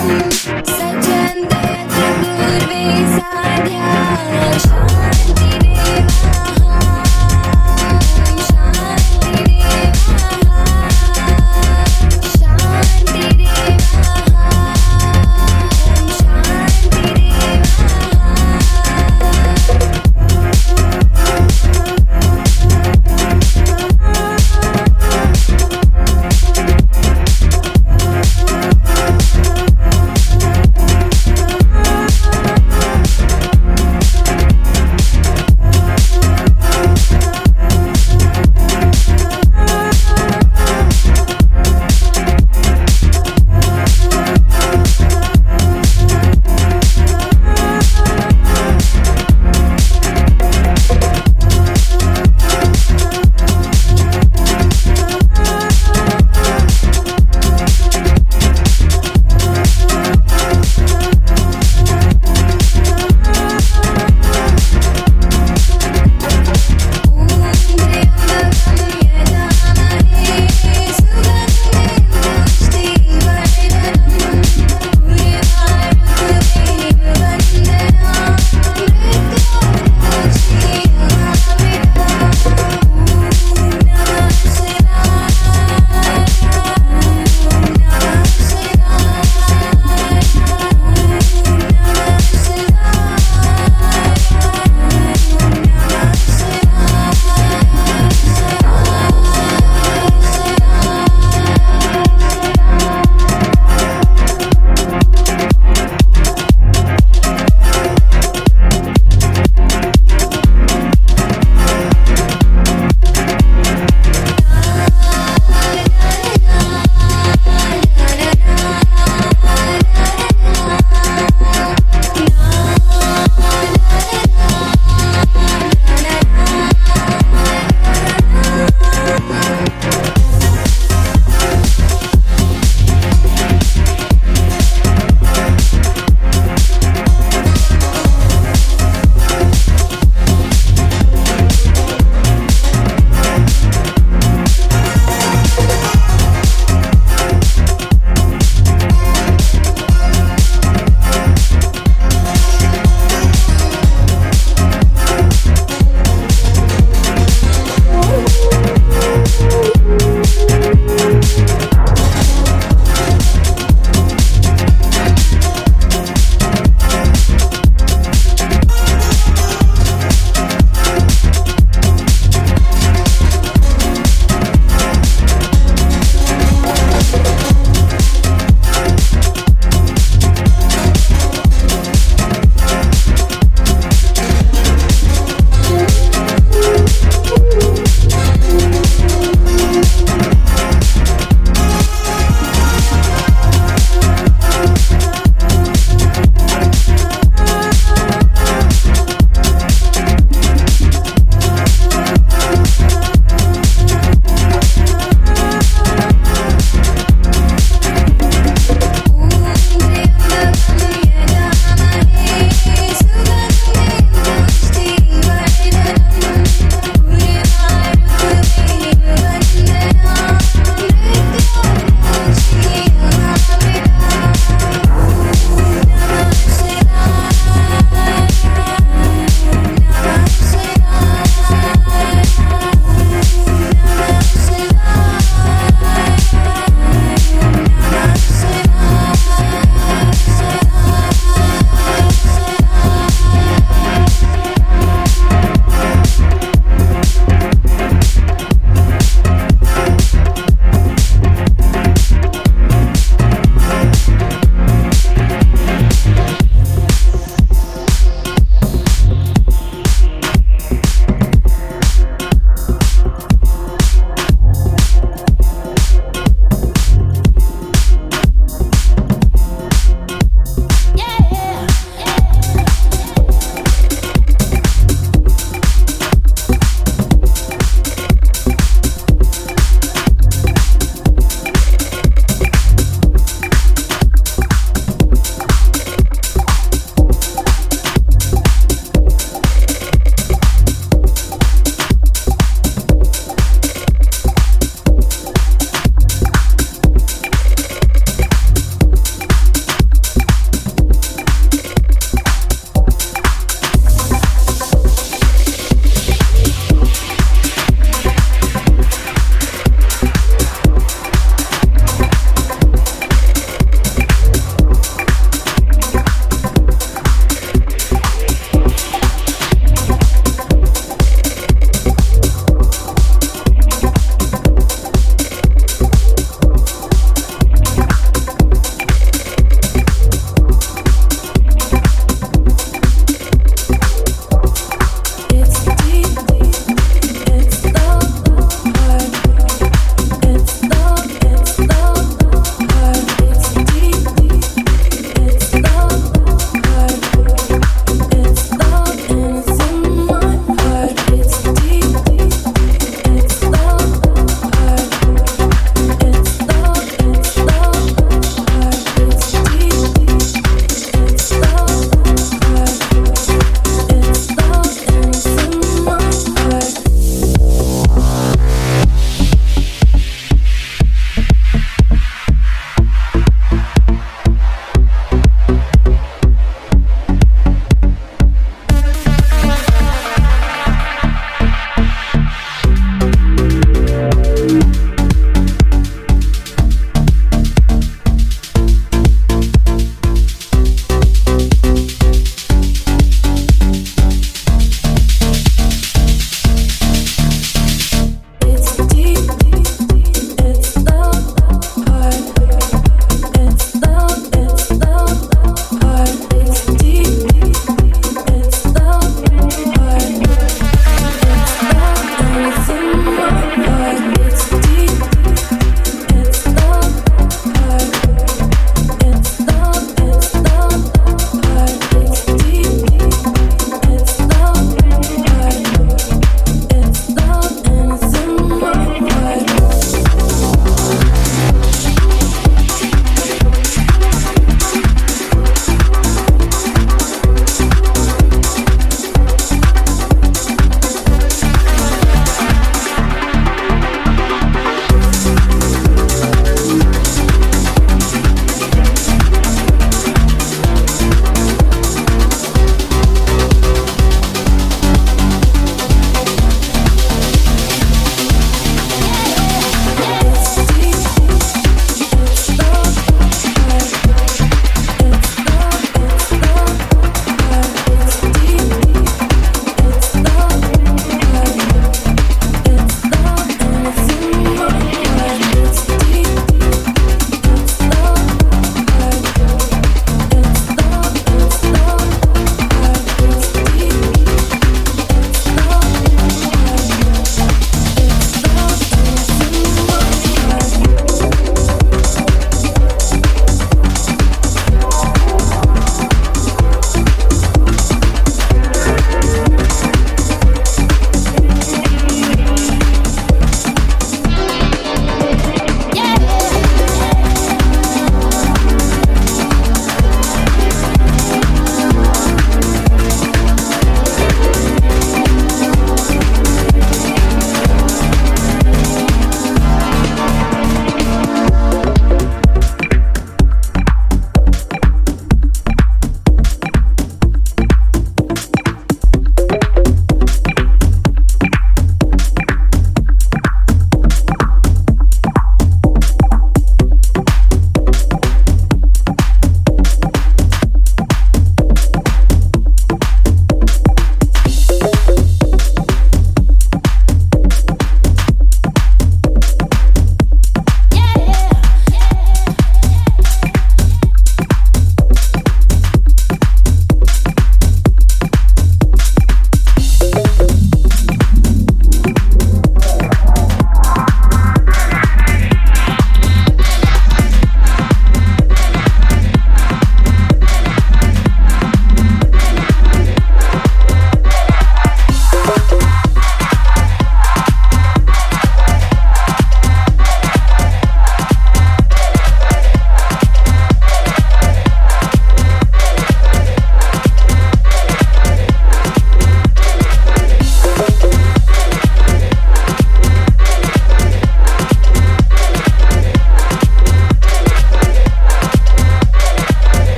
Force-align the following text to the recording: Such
Such 0.00 1.09